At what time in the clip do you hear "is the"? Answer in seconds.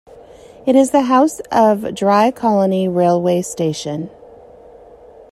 0.75-1.03